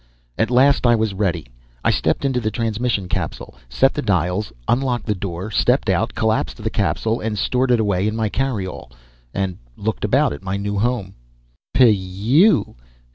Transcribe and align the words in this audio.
At 0.35 0.49
last 0.49 0.87
I 0.87 0.95
was 0.95 1.13
ready. 1.13 1.45
I 1.85 1.91
stepped 1.91 2.25
into 2.25 2.39
the 2.39 2.49
transmission 2.49 3.07
capsule; 3.07 3.53
set 3.69 3.93
the 3.93 4.01
dials; 4.01 4.51
unlocked 4.67 5.05
the 5.05 5.13
door, 5.13 5.51
stepped 5.51 5.91
out; 5.91 6.15
collapsed 6.15 6.57
the 6.57 6.71
capsule 6.71 7.19
and 7.21 7.37
stored 7.37 7.69
it 7.69 7.79
away 7.79 8.07
in 8.07 8.15
my 8.15 8.27
carry 8.27 8.65
all; 8.65 8.91
and 9.31 9.59
looked 9.77 10.03
about 10.03 10.33
at 10.33 10.41
my 10.41 10.57
new 10.57 10.79
home. 10.79 11.13
Pyew! 11.75 12.73